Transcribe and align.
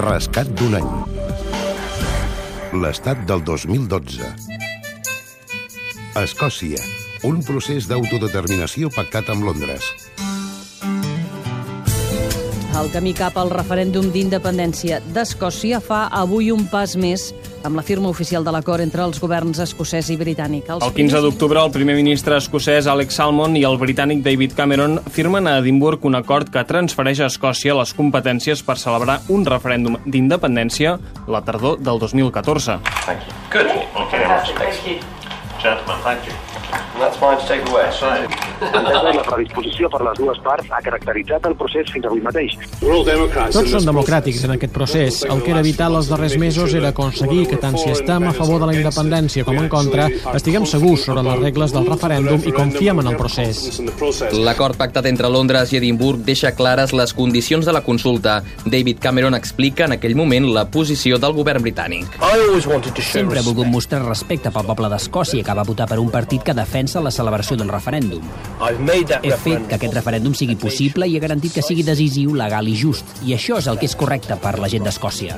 Rescat 0.00 0.48
d'un 0.56 0.72
any. 0.78 0.92
L'estat 2.80 3.18
del 3.28 3.42
2012. 3.44 4.30
Escòcia. 6.16 6.80
Un 7.28 7.42
procés 7.44 7.90
d'autodeterminació 7.90 8.88
pactat 8.96 9.28
amb 9.34 9.44
Londres. 9.50 9.90
El 12.72 12.88
camí 12.88 13.10
cap 13.12 13.34
al 13.36 13.50
referèndum 13.52 14.06
d'independència 14.14 15.02
d'Escòcia 15.12 15.76
fa 15.84 16.06
avui 16.16 16.48
un 16.54 16.62
pas 16.72 16.94
més 16.96 17.26
amb 17.68 17.76
la 17.76 17.84
firma 17.84 18.08
oficial 18.08 18.46
de 18.46 18.54
l'acord 18.54 18.80
entre 18.80 19.04
els 19.04 19.20
governs 19.20 19.60
escocès 19.60 20.08
i 20.10 20.16
britànic. 20.16 20.70
Els 20.72 20.86
el 20.86 20.94
15 20.96 21.20
d'octubre, 21.26 21.60
el 21.60 21.74
primer 21.74 21.98
ministre 21.98 22.38
escocès 22.40 22.88
Alex 22.88 23.20
Salmond 23.20 23.60
i 23.60 23.66
el 23.68 23.76
britànic 23.78 24.24
David 24.24 24.56
Cameron 24.56 24.98
firmen 25.12 25.46
a 25.46 25.58
Edimburg 25.60 26.08
un 26.08 26.16
acord 26.16 26.48
que 26.48 26.64
transfereix 26.64 27.20
a 27.20 27.28
Escòcia 27.28 27.76
les 27.76 27.92
competències 27.98 28.64
per 28.64 28.78
celebrar 28.80 29.20
un 29.28 29.44
referèndum 29.44 30.00
d'independència 30.06 30.96
la 31.28 31.44
tardor 31.44 31.76
del 31.78 32.00
2014. 32.00 32.80
Thank 33.04 33.28
you. 33.28 33.38
Good. 33.52 33.70
Okay, 34.06 34.24
thank 34.56 34.86
you. 34.88 34.98
Gentlemen, 35.60 36.00
thank 36.02 36.26
you. 36.26 36.61
That's 36.98 37.18
mine 37.20 37.38
to 37.38 37.46
take 37.46 37.64
away. 37.68 37.82
La 38.62 39.24
predisposició 39.26 39.88
per 39.90 40.00
les 40.06 40.18
dues 40.20 40.38
parts 40.44 40.68
ha 40.70 40.78
caracteritzat 40.84 41.46
el 41.48 41.56
procés 41.58 41.90
fins 41.90 42.06
avui 42.06 42.22
mateix. 42.22 42.54
Tots 42.80 43.72
són 43.74 43.88
democràtics 43.88 44.44
en 44.46 44.54
aquest 44.54 44.72
procés. 44.74 45.22
El 45.26 45.42
que 45.42 45.50
era 45.54 45.64
vital 45.66 45.96
els 45.98 46.08
darrers 46.12 46.36
mesos 46.38 46.74
era 46.78 46.92
aconseguir 46.92 47.48
que 47.50 47.58
tant 47.60 47.76
si 47.80 47.90
estem 47.90 48.28
a 48.28 48.34
favor 48.36 48.62
de 48.62 48.68
la 48.70 48.76
independència 48.76 49.44
com 49.48 49.58
en 49.58 49.68
contra, 49.72 50.06
estiguem 50.36 50.66
segurs 50.68 51.08
sobre 51.08 51.24
les 51.26 51.40
regles 51.42 51.74
del 51.74 51.88
referèndum 51.90 52.46
i 52.46 52.54
confiem 52.54 53.02
en 53.02 53.10
el 53.10 53.18
procés. 53.18 53.80
L'acord 54.38 54.78
pactat 54.78 55.10
entre 55.10 55.30
Londres 55.32 55.72
i 55.74 55.80
Edimburg 55.80 56.22
deixa 56.28 56.54
clares 56.54 56.94
les 56.94 57.16
condicions 57.18 57.66
de 57.66 57.74
la 57.74 57.82
consulta. 57.82 58.38
David 58.64 59.02
Cameron 59.02 59.34
explica 59.34 59.88
en 59.88 59.96
aquell 59.98 60.16
moment 60.16 60.48
la 60.54 60.68
posició 60.70 61.18
del 61.18 61.34
govern 61.34 61.66
britànic. 61.66 62.20
Sempre 63.02 63.40
he 63.40 63.46
volgut 63.46 63.66
mostrar 63.66 64.04
respecte 64.06 64.54
pel 64.54 64.68
poble 64.70 64.92
d'Escòcia 64.92 65.42
que 65.42 65.58
va 65.58 65.66
votar 65.66 65.90
per 65.90 65.98
un 65.98 66.10
partit 66.12 66.46
que 66.46 66.54
defensa 66.62 67.02
la 67.02 67.12
celebració 67.14 67.58
del 67.60 67.70
referèndum. 67.72 68.24
He 68.62 69.36
fet 69.42 69.66
que 69.68 69.76
aquest 69.76 69.94
referèndum 69.96 70.34
sigui 70.38 70.56
possible 70.60 71.08
i 71.08 71.16
he 71.16 71.22
garantit 71.22 71.56
que 71.56 71.64
sigui 71.66 71.84
decisiu, 71.86 72.36
legal 72.38 72.68
i 72.70 72.76
just. 72.78 73.08
I 73.26 73.34
això 73.36 73.58
és 73.58 73.68
el 73.70 73.80
que 73.80 73.88
és 73.90 73.96
correcte 73.98 74.36
per 74.40 74.54
la 74.62 74.70
gent 74.70 74.86
d'Escòcia. 74.86 75.36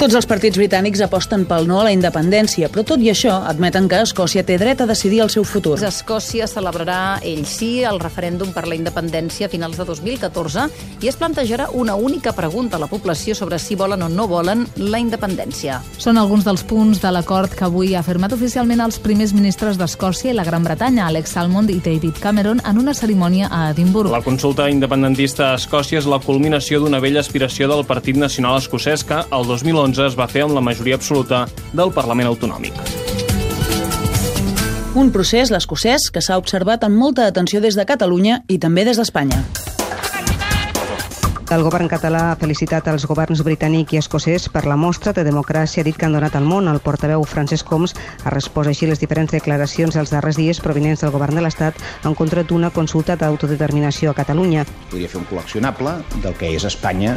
Tots 0.00 0.14
els 0.14 0.28
partits 0.28 0.58
britànics 0.60 1.02
aposten 1.04 1.46
pel 1.48 1.68
no 1.68 1.80
a 1.80 1.86
la 1.88 1.94
independència, 1.94 2.68
però 2.72 2.84
tot 2.86 3.02
i 3.02 3.10
això 3.12 3.38
admeten 3.48 3.88
que 3.88 4.02
Escòcia 4.04 4.44
té 4.46 4.58
dret 4.60 4.82
a 4.82 4.88
decidir 4.88 5.22
el 5.24 5.32
seu 5.32 5.44
futur. 5.48 5.76
Escòcia 5.86 6.48
celebrarà, 6.50 7.18
ell 7.24 7.46
sí, 7.48 7.80
el 7.86 8.00
referèndum 8.02 8.52
per 8.54 8.66
la 8.68 8.76
independència 8.76 9.48
a 9.48 9.52
finals 9.52 9.80
de 9.80 9.86
2014 9.88 10.66
i 11.02 11.10
es 11.10 11.16
plantejarà 11.16 11.70
una 11.72 11.96
única 11.96 12.34
pregunta 12.36 12.76
a 12.76 12.82
la 12.82 12.90
població 12.90 13.34
sobre 13.34 13.58
si 13.62 13.78
volen 13.78 14.02
o 14.02 14.10
no 14.12 14.28
volen 14.28 14.66
la 14.76 15.00
independència. 15.00 15.80
Són 16.02 16.20
alguns 16.20 16.44
dels 16.46 16.64
punts 16.66 17.00
de 17.02 17.12
l'acord 17.14 17.52
que 17.52 17.66
avui 17.66 17.94
ha 17.94 18.04
firmat 18.06 18.34
oficialment 18.36 18.82
els 18.84 19.00
primers 19.02 19.32
ministres 19.36 19.80
d'Escòcia 19.80 20.32
i 20.32 20.36
la 20.36 20.44
Gran 20.44 20.65
Bretanya, 20.66 21.06
Alex 21.06 21.36
Salmond 21.36 21.70
i 21.70 21.78
David 21.80 22.18
Cameron, 22.20 22.60
en 22.66 22.78
una 22.82 22.94
cerimònia 22.94 23.48
a 23.50 23.70
Edimburg. 23.70 24.10
La 24.10 24.22
consulta 24.24 24.68
independentista 24.70 25.52
a 25.52 25.60
Escòcia 25.60 26.02
és 26.02 26.08
la 26.10 26.18
culminació 26.22 26.82
d'una 26.82 27.00
vella 27.00 27.22
aspiració 27.22 27.70
del 27.70 27.86
Partit 27.86 28.18
Nacional 28.18 28.58
Escocès 28.58 29.06
que 29.06 29.22
el 29.22 29.46
2011 29.46 30.10
es 30.10 30.18
va 30.18 30.26
fer 30.26 30.46
amb 30.46 30.58
la 30.58 30.64
majoria 30.64 30.98
absoluta 30.98 31.46
del 31.72 31.94
Parlament 31.94 32.32
Autonòmic. 32.34 32.82
Un 34.96 35.10
procés, 35.12 35.50
l'escocès, 35.52 36.08
que 36.08 36.24
s'ha 36.24 36.38
observat 36.40 36.86
amb 36.86 36.96
molta 36.96 37.26
atenció 37.28 37.60
des 37.60 37.76
de 37.76 37.84
Catalunya 37.84 38.42
i 38.48 38.56
també 38.58 38.86
des 38.88 38.96
d'Espanya. 38.96 39.44
El 41.46 41.62
govern 41.62 41.86
català 41.86 42.32
ha 42.32 42.38
felicitat 42.40 42.88
els 42.90 43.04
governs 43.06 43.38
britànic 43.46 43.92
i 43.94 44.00
escocès 44.00 44.48
per 44.50 44.64
la 44.66 44.74
mostra 44.74 45.12
de 45.14 45.22
democràcia 45.22 45.84
dit 45.86 45.94
que 45.94 46.08
han 46.08 46.16
donat 46.16 46.34
al 46.34 46.42
món. 46.42 46.66
El 46.66 46.80
portaveu 46.82 47.22
Francesc 47.22 47.70
Homs 47.70 47.92
ha 48.24 48.32
respost 48.34 48.72
així 48.72 48.88
les 48.90 48.98
diferents 48.98 49.30
declaracions 49.30 49.94
dels 49.94 50.10
darrers 50.10 50.40
dies 50.40 50.58
provinents 50.58 51.04
del 51.04 51.12
govern 51.14 51.38
de 51.38 51.44
l'Estat 51.44 51.78
en 52.02 52.16
contra 52.18 52.42
d'una 52.42 52.72
consulta 52.74 53.14
d'autodeterminació 53.20 54.10
a 54.10 54.18
Catalunya. 54.18 54.64
Podria 54.90 55.12
fer 55.12 55.20
un 55.20 55.28
col·leccionable 55.30 55.92
del 56.24 56.34
que 56.34 56.50
és 56.50 56.66
Espanya 56.66 57.14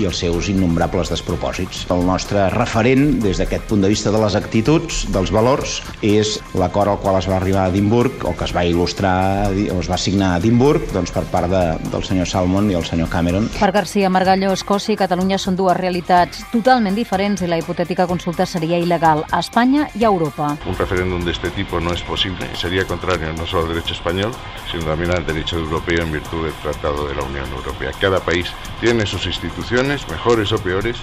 i 0.00 0.08
els 0.08 0.22
seus 0.24 0.48
innombrables 0.48 1.12
despropòsits. 1.12 1.84
El 1.92 2.00
nostre 2.08 2.48
referent, 2.56 3.18
des 3.20 3.36
d'aquest 3.42 3.68
punt 3.68 3.84
de 3.84 3.92
vista 3.92 4.12
de 4.12 4.24
les 4.24 4.38
actituds, 4.40 5.04
dels 5.12 5.32
valors, 5.32 5.82
és 6.00 6.38
l'acord 6.56 6.94
al 6.94 7.00
qual 7.04 7.20
es 7.20 7.28
va 7.28 7.36
arribar 7.36 7.66
a 7.66 7.74
Edimburg, 7.74 8.24
o 8.24 8.32
que 8.32 8.48
es 8.48 8.56
va 8.56 8.64
il·lustrar, 8.64 9.52
o 9.52 9.78
es 9.84 9.92
va 9.92 10.00
signar 10.00 10.32
a 10.32 10.40
Edimburg, 10.40 10.88
doncs 10.96 11.12
per 11.12 11.26
part 11.28 11.52
de, 11.52 11.64
del 11.92 12.08
senyor 12.08 12.28
Salmon 12.32 12.72
i 12.72 12.80
el 12.80 12.88
senyor 12.88 13.12
Cameron. 13.12 13.52
García 13.72 14.10
Margallo, 14.10 14.52
Escòcia 14.52 14.94
i 14.94 14.98
Catalunya 15.00 15.38
són 15.38 15.56
dues 15.56 15.76
realitats 15.76 16.44
totalment 16.52 16.94
diferents 16.94 17.42
i 17.42 17.48
la 17.50 17.58
hipotètica 17.60 18.06
consulta 18.06 18.46
seria 18.46 18.78
il·legal 18.78 19.24
a 19.30 19.40
Espanya 19.40 19.88
i 19.94 20.04
a 20.04 20.10
Europa. 20.10 20.56
Un 20.66 20.78
referéndum 20.78 21.24
de 21.24 21.32
este 21.32 21.50
tipo 21.50 21.80
no 21.80 21.92
es 21.92 22.02
posible. 22.02 22.48
Sería 22.54 22.84
contrario 22.84 23.32
no 23.32 23.46
solo 23.46 23.62
al 23.62 23.74
derecho 23.74 23.94
español, 23.94 24.32
sino 24.70 24.84
también 24.84 25.10
al 25.10 25.26
derecho 25.26 25.58
europeo 25.58 26.02
en 26.02 26.12
virtud 26.12 26.44
del 26.44 26.54
Tratado 26.62 27.06
de 27.08 27.14
la 27.14 27.22
Unión 27.22 27.48
Europea. 27.52 27.92
Cada 28.00 28.20
país 28.20 28.46
tiene 28.80 29.06
sus 29.06 29.26
instituciones, 29.26 30.08
mejores 30.08 30.52
o 30.52 30.58
peores, 30.58 30.96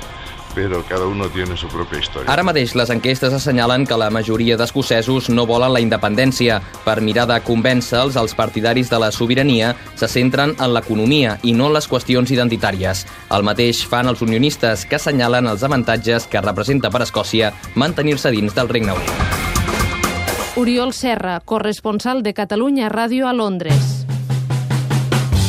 però 0.54 0.84
cada 0.88 1.06
un 1.08 1.22
tiene 1.34 1.58
su 1.58 1.68
propia 1.68 2.00
història. 2.00 2.32
Ara 2.32 2.44
mateix 2.44 2.76
les 2.76 2.90
enquestes 2.94 3.34
assenyalen 3.34 3.86
que 3.86 3.98
la 3.98 4.10
majoria 4.10 4.58
d'escocesos 4.58 5.30
no 5.30 5.46
volen 5.50 5.74
la 5.74 5.82
independència. 5.82 6.60
Per 6.86 7.00
mirar 7.02 7.28
de 7.28 7.40
convèncer-los, 7.42 8.18
els 8.20 8.36
partidaris 8.36 8.90
de 8.90 9.00
la 9.00 9.12
sobirania 9.12 9.74
se 9.96 10.08
centren 10.08 10.56
en 10.60 10.74
l'economia 10.74 11.38
i 11.44 11.54
no 11.54 11.68
en 11.68 11.78
les 11.78 11.90
qüestions 11.90 12.32
identitàries. 12.32 13.06
El 13.32 13.44
mateix 13.44 13.84
fan 13.88 14.08
els 14.08 14.22
unionistes, 14.22 14.86
que 14.86 15.00
assenyalen 15.00 15.48
els 15.48 15.64
avantatges 15.64 16.28
que 16.28 16.42
representa 16.42 16.92
per 16.94 17.04
Escòcia 17.08 17.54
mantenir-se 17.76 18.32
dins 18.32 18.54
del 18.54 18.70
Regne 18.70 18.94
Unit. 18.94 19.44
Oriol 20.56 20.94
Serra, 20.94 21.40
corresponsal 21.40 22.22
de 22.22 22.36
Catalunya 22.38 22.90
Ràdio 22.94 23.26
a 23.28 23.34
Londres. 23.34 24.04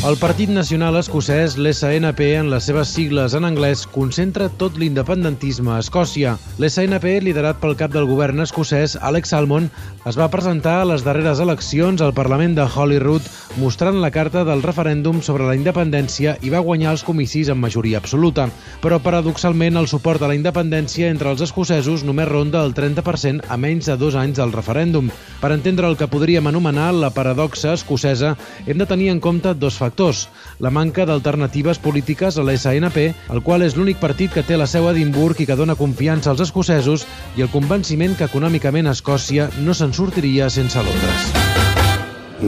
El 0.04 0.19
Partit 0.20 0.50
Nacional 0.53 0.98
Escocès, 0.98 1.54
l'SNP, 1.56 2.26
en 2.37 2.50
les 2.53 2.66
seves 2.69 2.91
sigles 2.92 3.32
en 3.38 3.47
anglès, 3.48 3.87
concentra 3.88 4.50
tot 4.60 4.75
l'independentisme 4.76 5.70
a 5.72 5.78
Escòcia. 5.81 6.34
L'SNP, 6.60 7.22
liderat 7.25 7.56
pel 7.62 7.72
cap 7.81 7.94
del 7.94 8.04
govern 8.10 8.44
escocès, 8.44 8.98
Alex 9.00 9.32
Salmond, 9.32 9.72
es 10.04 10.19
va 10.20 10.28
presentar 10.28 10.75
a 10.82 10.88
les 10.91 11.06
darreres 11.06 11.41
eleccions 11.41 12.04
al 12.04 12.12
Parlament 12.12 12.53
de 12.59 12.66
Holyrood 12.69 13.31
mostrant 13.56 13.97
la 14.03 14.10
carta 14.12 14.42
del 14.44 14.60
referèndum 14.66 15.22
sobre 15.25 15.47
la 15.48 15.54
independència 15.56 16.36
i 16.44 16.53
va 16.53 16.60
guanyar 16.60 16.92
els 16.92 17.06
comicis 17.06 17.48
amb 17.48 17.65
majoria 17.65 17.97
absoluta. 18.03 18.50
Però, 18.84 19.00
paradoxalment, 19.00 19.81
el 19.81 19.88
suport 19.88 20.21
a 20.21 20.28
la 20.28 20.36
independència 20.36 21.09
entre 21.09 21.32
els 21.32 21.47
escocesos 21.48 22.04
només 22.04 22.28
ronda 22.28 22.60
el 22.60 22.76
30% 22.76 23.48
a 23.48 23.56
menys 23.56 23.88
de 23.88 23.97
dos 23.97 24.21
anys 24.21 24.36
del 24.36 24.53
referèndum. 24.53 25.09
Per 25.41 25.54
entendre 25.56 25.88
el 25.88 25.97
que 25.97 26.12
podríem 26.12 26.53
anomenar 26.53 26.92
la 26.92 27.15
paradoxa 27.16 27.72
escocesa, 27.72 28.36
hem 28.66 28.76
de 28.76 28.91
tenir 28.91 29.09
en 29.15 29.25
compte 29.25 29.56
dos 29.56 29.81
factors 29.81 29.94
factors. 29.94 30.28
La 30.59 30.71
manca 30.71 31.06
d'alternatives 31.06 31.78
polítiques 31.78 32.37
a 32.37 32.43
l'SNP, 32.43 33.15
el 33.31 33.43
qual 33.43 33.62
és 33.62 33.77
l'únic 33.77 33.99
partit 34.00 34.32
que 34.32 34.43
té 34.43 34.56
la 34.56 34.66
seu 34.66 34.88
a 34.88 34.93
Edimburg 34.93 35.41
i 35.41 35.47
que 35.47 35.56
dona 35.56 35.77
confiança 35.77 36.31
als 36.31 36.41
escocesos, 36.41 37.06
i 37.37 37.43
el 37.43 37.50
convenciment 37.50 38.16
que 38.16 38.27
econòmicament 38.27 38.91
Escòcia 38.91 39.50
no 39.62 39.75
se'n 39.75 39.93
sortiria 39.93 40.50
sense 40.50 40.78
Londres. 40.83 41.31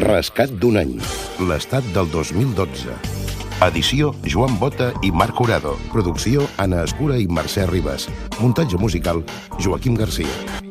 Rescat 0.02 0.50
d'un 0.50 0.76
any. 0.76 0.98
L'estat 1.40 1.84
del 1.94 2.10
2012. 2.10 2.98
Edició 3.66 4.12
Joan 4.26 4.58
Bota 4.60 4.92
i 5.02 5.10
Marc 5.10 5.38
Curado. 5.38 5.78
Producció 5.92 6.44
Anna 6.58 6.84
Escura 6.84 7.16
i 7.16 7.26
Mercè 7.26 7.64
Ribas. 7.70 8.10
Muntatge 8.40 8.76
musical 8.76 9.24
Joaquim 9.62 9.96
Garcia. 9.96 10.65